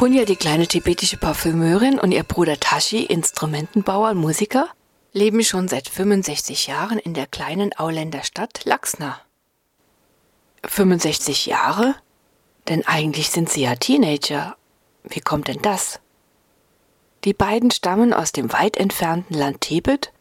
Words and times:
Punya, 0.00 0.24
die 0.24 0.36
kleine 0.36 0.66
tibetische 0.66 1.18
Parfümeurin, 1.18 1.98
und 1.98 2.12
ihr 2.12 2.22
Bruder 2.22 2.58
Tashi, 2.58 3.02
Instrumentenbauer 3.02 4.12
und 4.12 4.16
Musiker, 4.16 4.66
leben 5.12 5.44
schon 5.44 5.68
seit 5.68 5.90
65 5.90 6.68
Jahren 6.68 6.98
in 6.98 7.12
der 7.12 7.26
kleinen 7.26 7.74
Auländer 7.74 8.22
Stadt 8.22 8.64
Laxna. 8.64 9.20
65 10.64 11.44
Jahre? 11.44 11.96
Denn 12.66 12.86
eigentlich 12.86 13.28
sind 13.28 13.50
sie 13.50 13.60
ja 13.60 13.74
Teenager. 13.74 14.56
Wie 15.02 15.20
kommt 15.20 15.48
denn 15.48 15.60
das? 15.60 16.00
Die 17.24 17.34
beiden 17.34 17.70
stammen 17.70 18.14
aus 18.14 18.32
dem 18.32 18.54
weit 18.54 18.78
entfernten 18.78 19.36
Land 19.36 19.60
Tibet 19.60 20.14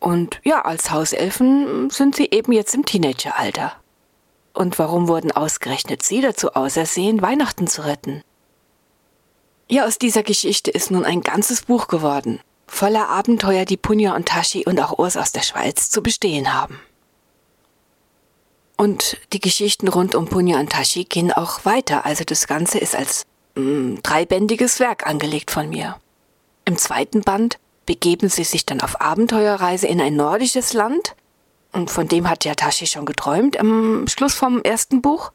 und 0.00 0.40
ja, 0.42 0.62
als 0.64 0.90
Hauselfen 0.90 1.90
sind 1.90 2.16
sie 2.16 2.28
eben 2.32 2.50
jetzt 2.50 2.74
im 2.74 2.84
Teenageralter. 2.84 3.72
Und 4.52 4.80
warum 4.80 5.06
wurden 5.06 5.30
ausgerechnet 5.30 6.02
sie 6.02 6.22
dazu 6.22 6.54
ausersehen, 6.54 7.22
Weihnachten 7.22 7.68
zu 7.68 7.82
retten? 7.84 8.24
Ja, 9.72 9.86
aus 9.86 9.96
dieser 9.96 10.22
Geschichte 10.22 10.70
ist 10.70 10.90
nun 10.90 11.06
ein 11.06 11.22
ganzes 11.22 11.62
Buch 11.62 11.88
geworden, 11.88 12.40
voller 12.66 13.08
Abenteuer, 13.08 13.64
die 13.64 13.78
Punja 13.78 14.14
und 14.14 14.28
Tashi 14.28 14.66
und 14.66 14.78
auch 14.78 14.98
Urs 14.98 15.16
aus 15.16 15.32
der 15.32 15.40
Schweiz 15.40 15.88
zu 15.88 16.02
bestehen 16.02 16.52
haben. 16.52 16.78
Und 18.76 19.16
die 19.32 19.40
Geschichten 19.40 19.88
rund 19.88 20.14
um 20.14 20.26
Punja 20.26 20.60
und 20.60 20.72
Tashi 20.72 21.04
gehen 21.04 21.32
auch 21.32 21.64
weiter, 21.64 22.04
also 22.04 22.22
das 22.22 22.46
Ganze 22.46 22.80
ist 22.80 22.94
als 22.94 23.22
mh, 23.54 23.62
mm, 23.62 23.98
dreibändiges 24.02 24.78
Werk 24.78 25.06
angelegt 25.06 25.50
von 25.50 25.70
mir. 25.70 25.96
Im 26.66 26.76
zweiten 26.76 27.22
Band 27.22 27.58
begeben 27.86 28.28
sie 28.28 28.44
sich 28.44 28.66
dann 28.66 28.82
auf 28.82 29.00
Abenteuerreise 29.00 29.86
in 29.86 30.02
ein 30.02 30.16
nordisches 30.16 30.74
Land, 30.74 31.16
und 31.72 31.90
von 31.90 32.08
dem 32.08 32.28
hat 32.28 32.44
ja 32.44 32.54
Tashi 32.54 32.86
schon 32.86 33.06
geträumt 33.06 33.58
am 33.58 34.06
Schluss 34.06 34.34
vom 34.34 34.60
ersten 34.60 35.00
Buch. 35.00 35.32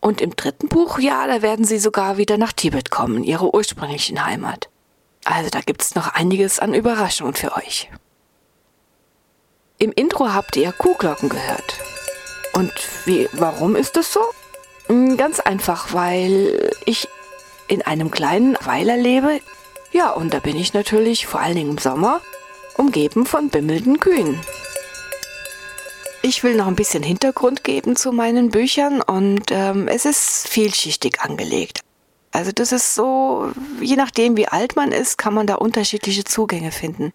Und 0.00 0.20
im 0.20 0.36
dritten 0.36 0.68
Buch, 0.68 0.98
ja, 0.98 1.26
da 1.26 1.42
werden 1.42 1.64
sie 1.64 1.78
sogar 1.78 2.16
wieder 2.16 2.38
nach 2.38 2.52
Tibet 2.52 2.90
kommen, 2.90 3.24
ihre 3.24 3.54
ursprünglichen 3.54 4.24
Heimat. 4.24 4.68
Also 5.24 5.50
da 5.50 5.60
gibt's 5.60 5.94
noch 5.94 6.14
einiges 6.14 6.58
an 6.58 6.74
Überraschungen 6.74 7.34
für 7.34 7.56
euch. 7.56 7.90
Im 9.78 9.92
Intro 9.92 10.32
habt 10.32 10.56
ihr 10.56 10.72
Kuhglocken 10.72 11.28
gehört. 11.28 11.78
Und 12.52 12.72
wie, 13.04 13.28
warum 13.32 13.76
ist 13.76 13.96
das 13.96 14.12
so? 14.12 14.20
Hm, 14.86 15.16
ganz 15.16 15.40
einfach, 15.40 15.92
weil 15.92 16.72
ich 16.86 17.08
in 17.68 17.82
einem 17.82 18.10
kleinen 18.10 18.56
Weiler 18.64 18.96
lebe. 18.96 19.40
Ja, 19.92 20.10
und 20.10 20.34
da 20.34 20.40
bin 20.40 20.56
ich 20.56 20.74
natürlich 20.74 21.26
vor 21.26 21.40
allen 21.40 21.54
Dingen 21.54 21.70
im 21.72 21.78
Sommer 21.78 22.20
umgeben 22.76 23.26
von 23.26 23.50
bimmelnden 23.50 24.00
Kühen. 24.00 24.40
Ich 26.22 26.42
will 26.42 26.56
noch 26.56 26.66
ein 26.66 26.74
bisschen 26.74 27.04
Hintergrund 27.04 27.62
geben 27.62 27.94
zu 27.94 28.10
meinen 28.10 28.50
Büchern 28.50 29.00
und 29.00 29.50
ähm, 29.50 29.86
es 29.86 30.04
ist 30.04 30.48
vielschichtig 30.48 31.20
angelegt. 31.20 31.80
Also 32.32 32.50
das 32.52 32.72
ist 32.72 32.94
so, 32.94 33.52
je 33.80 33.96
nachdem 33.96 34.36
wie 34.36 34.48
alt 34.48 34.74
man 34.74 34.90
ist, 34.90 35.16
kann 35.16 35.32
man 35.32 35.46
da 35.46 35.54
unterschiedliche 35.54 36.24
Zugänge 36.24 36.72
finden. 36.72 37.12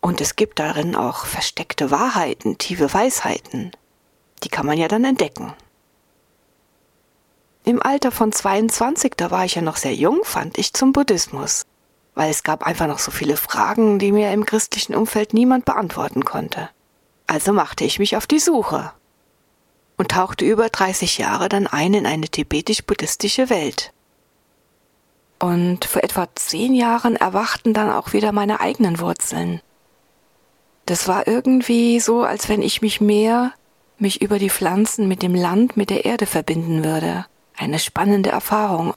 Und 0.00 0.20
es 0.20 0.36
gibt 0.36 0.58
darin 0.58 0.94
auch 0.94 1.26
versteckte 1.26 1.90
Wahrheiten, 1.90 2.56
tiefe 2.58 2.92
Weisheiten. 2.92 3.72
Die 4.44 4.48
kann 4.48 4.66
man 4.66 4.78
ja 4.78 4.86
dann 4.86 5.04
entdecken. 5.04 5.52
Im 7.64 7.82
Alter 7.82 8.12
von 8.12 8.30
22, 8.30 9.14
da 9.16 9.30
war 9.30 9.44
ich 9.44 9.56
ja 9.56 9.62
noch 9.62 9.76
sehr 9.76 9.94
jung, 9.94 10.20
fand 10.22 10.58
ich 10.58 10.74
zum 10.74 10.92
Buddhismus, 10.92 11.64
weil 12.14 12.30
es 12.30 12.42
gab 12.42 12.64
einfach 12.64 12.86
noch 12.86 12.98
so 12.98 13.10
viele 13.10 13.36
Fragen, 13.36 13.98
die 13.98 14.12
mir 14.12 14.32
im 14.32 14.44
christlichen 14.44 14.94
Umfeld 14.94 15.34
niemand 15.34 15.64
beantworten 15.64 16.24
konnte. 16.24 16.68
Also 17.26 17.52
machte 17.52 17.84
ich 17.84 17.98
mich 17.98 18.16
auf 18.16 18.26
die 18.26 18.38
Suche 18.38 18.92
und 19.96 20.10
tauchte 20.10 20.44
über 20.44 20.68
30 20.68 21.18
Jahre 21.18 21.48
dann 21.48 21.66
ein 21.66 21.94
in 21.94 22.06
eine 22.06 22.28
tibetisch-buddhistische 22.28 23.50
Welt. 23.50 23.92
Und 25.38 25.84
vor 25.84 26.02
etwa 26.02 26.28
zehn 26.34 26.74
Jahren 26.74 27.16
erwachten 27.16 27.74
dann 27.74 27.90
auch 27.90 28.12
wieder 28.12 28.32
meine 28.32 28.60
eigenen 28.60 28.98
Wurzeln. 29.00 29.60
Das 30.86 31.08
war 31.08 31.26
irgendwie 31.26 32.00
so, 32.00 32.22
als 32.22 32.48
wenn 32.48 32.62
ich 32.62 32.82
mich 32.82 33.00
mehr 33.00 33.52
mich 33.98 34.22
über 34.22 34.38
die 34.38 34.50
Pflanzen 34.50 35.08
mit 35.08 35.22
dem 35.22 35.34
Land, 35.34 35.76
mit 35.76 35.90
der 35.90 36.04
Erde 36.04 36.26
verbinden 36.26 36.84
würde. 36.84 37.26
Eine 37.56 37.78
spannende 37.78 38.30
Erfahrung. 38.30 38.94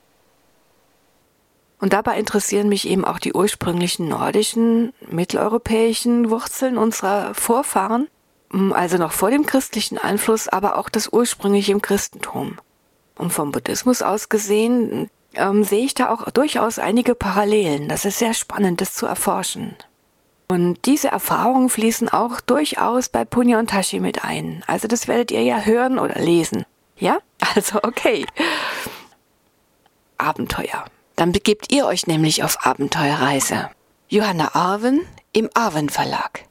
Und 1.79 1.93
dabei 1.93 2.17
interessieren 2.17 2.69
mich 2.69 2.87
eben 2.87 3.05
auch 3.05 3.19
die 3.19 3.33
ursprünglichen 3.33 4.07
nordischen, 4.07 4.93
mitteleuropäischen 5.07 6.31
Wurzeln 6.31 6.77
unserer 6.77 7.35
Vorfahren 7.35 8.07
also 8.51 8.97
noch 8.97 9.11
vor 9.11 9.29
dem 9.29 9.45
christlichen 9.45 9.97
Einfluss, 9.97 10.47
aber 10.47 10.77
auch 10.77 10.89
das 10.89 11.11
ursprüngliche 11.11 11.71
im 11.71 11.81
Christentum. 11.81 12.57
Und 13.15 13.31
vom 13.31 13.51
Buddhismus 13.51 14.01
aus 14.01 14.29
gesehen 14.29 15.09
ähm, 15.33 15.63
sehe 15.63 15.85
ich 15.85 15.93
da 15.93 16.09
auch 16.11 16.29
durchaus 16.31 16.79
einige 16.79 17.15
Parallelen. 17.15 17.89
Das 17.89 18.05
ist 18.05 18.19
sehr 18.19 18.33
spannend, 18.33 18.81
das 18.81 18.93
zu 18.93 19.05
erforschen. 19.05 19.75
Und 20.49 20.85
diese 20.85 21.09
Erfahrungen 21.09 21.69
fließen 21.69 22.09
auch 22.09 22.39
durchaus 22.39 23.09
bei 23.09 23.25
Punya 23.25 23.59
und 23.59 23.69
Tashi 23.69 23.99
mit 23.99 24.23
ein. 24.23 24.63
Also 24.65 24.87
das 24.87 25.07
werdet 25.07 25.31
ihr 25.31 25.43
ja 25.43 25.59
hören 25.61 25.99
oder 25.99 26.19
lesen. 26.19 26.65
Ja? 26.97 27.19
Also 27.55 27.79
okay. 27.83 28.25
Abenteuer. 30.17 30.85
Dann 31.15 31.31
begebt 31.31 31.71
ihr 31.71 31.85
euch 31.85 32.07
nämlich 32.07 32.43
auf 32.43 32.65
Abenteuerreise. 32.65 33.69
Johanna 34.09 34.55
Arwen 34.55 35.01
im 35.33 35.49
Arwen 35.53 35.89
Verlag. 35.89 36.43